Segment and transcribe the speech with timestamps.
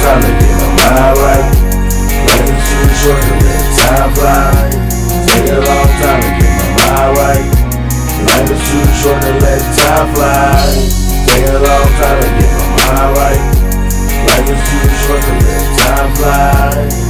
[0.00, 1.46] trying to get my mind right.
[2.24, 4.70] Life is too short to let time fly.
[5.28, 7.46] Take a long time to get my mind right.
[8.24, 10.64] Life is too short to let time fly.
[11.28, 13.42] Take a long time to get my mind right.
[14.28, 17.09] Life is too short to let time fly.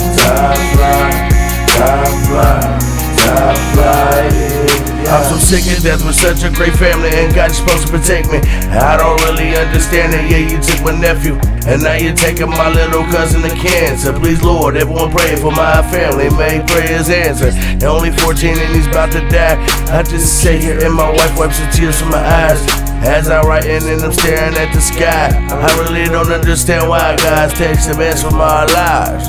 [5.50, 8.38] Of death with such a great family, and God is supposed to protect me.
[8.70, 10.30] I don't really understand it.
[10.30, 11.34] Yeah, you took my nephew,
[11.66, 14.12] and now you're taking my little cousin to cancer.
[14.12, 16.30] Please, Lord, everyone pray for my family.
[16.38, 17.50] May prayers answer.
[17.50, 19.58] And only 14 and he's about to die.
[19.90, 22.62] I just sit here and my wife wipes the tears from my eyes.
[23.02, 25.34] As I write and then I'm staring at the sky.
[25.50, 29.26] I really don't understand why God's takes the best from our lives.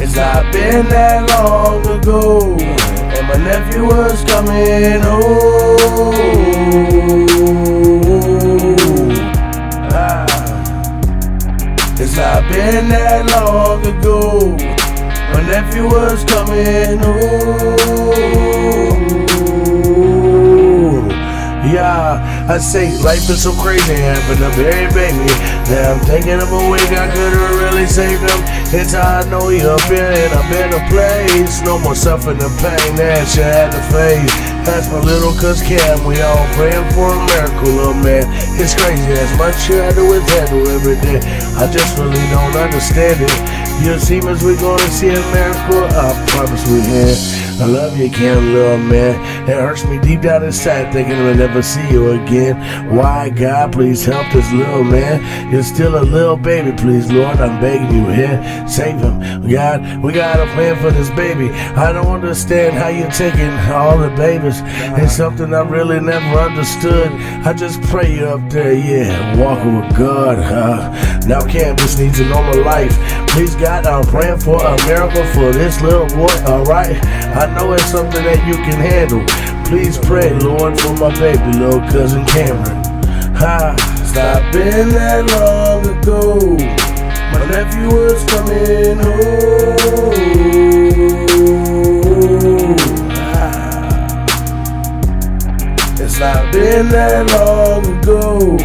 [0.00, 2.56] It's not been that long ago,
[3.30, 6.14] my nephew was coming home.
[9.92, 10.26] Ah.
[12.00, 14.56] It's not been that long ago,
[15.32, 17.90] my nephew was coming home.
[21.70, 22.18] Yeah,
[22.50, 25.30] I say life is so crazy, having a very baby.
[25.70, 28.40] Now I'm taking him away, I could've really saved him.
[28.74, 31.62] It's how I know here in a better place.
[31.62, 34.34] No more suffering and pain that you had to face.
[34.66, 38.26] That's my little cuz Cam, we all praying for a miracle, little man.
[38.58, 41.22] It's crazy as much you had to handle every day.
[41.54, 43.59] I just really don't understand it.
[43.82, 47.40] You'll see as we gonna see a miracle, I promise we can.
[47.60, 49.48] I love you, Cam, little man.
[49.48, 52.56] It hurts me deep down inside thinking we'll never see you again.
[52.94, 55.52] Why, God, please help this little man.
[55.52, 57.36] You're still a little baby, please, Lord.
[57.38, 58.66] I'm begging you here.
[58.66, 59.46] Save him.
[59.46, 61.50] God, we got a plan for this baby.
[61.50, 64.62] I don't understand how you're taking all the babies.
[65.02, 67.12] It's something I really never understood.
[67.44, 70.38] I just pray you up there, yeah, walking with God.
[70.38, 72.96] Uh, now Cam just needs a normal life.
[73.28, 76.96] Please, God, I'm praying for a miracle for this little boy, alright?
[77.36, 79.24] I know it's something that you can handle.
[79.66, 82.84] Please pray, Lord, for my baby, little cousin Cameron.
[83.36, 83.76] Ha,
[84.14, 86.36] not been that long ago.
[87.32, 89.96] My nephew was coming home.
[93.12, 94.04] Ah.
[96.00, 98.58] It's not been that long ago.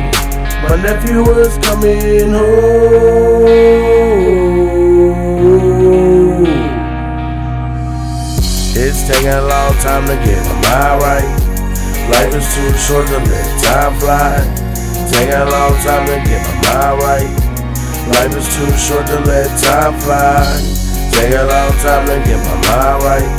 [0.67, 3.75] My nephew was coming home.
[9.05, 11.29] Taking a long time to get my mind right.
[12.09, 14.41] Life is too short to let time fly.
[15.13, 17.31] Taking a long time to get my mind right.
[18.17, 20.41] Life is too short to let time fly.
[21.13, 23.31] Taking a long time to get my mind right.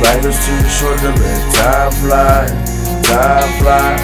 [0.00, 2.48] Life is too short to let time fly.
[3.04, 3.96] Time fly,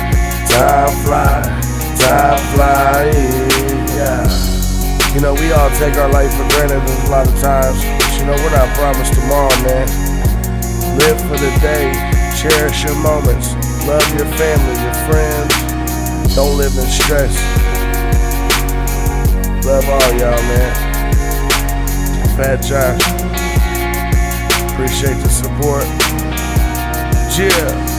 [0.47, 1.43] time fly,
[1.97, 3.11] time fly.
[3.97, 4.25] Yeah.
[5.15, 7.81] You know, we all take our life for granted a lot of times.
[7.81, 10.02] But you know, we're not promised tomorrow, man.
[11.43, 11.91] The day.
[12.37, 13.55] Cherish your moments.
[13.85, 16.37] Love your family, your friends.
[16.37, 17.35] Don't live in stress.
[19.67, 20.73] Love all y'all, man.
[22.37, 23.03] Fat Josh.
[24.71, 25.83] Appreciate the support.
[27.37, 27.92] Yeah.